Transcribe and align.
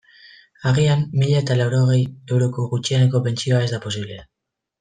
Agian 0.69 1.03
mila 1.23 1.37
eta 1.43 1.57
laurogei 1.59 1.99
euroko 2.37 2.67
gutxieneko 2.75 3.25
pentsioa 3.29 3.65
ez 3.67 3.73
da 3.75 3.85
posible. 3.89 4.19